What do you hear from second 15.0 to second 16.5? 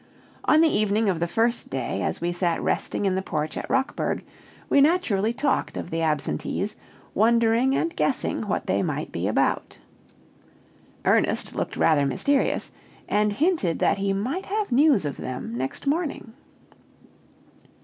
of them next morning.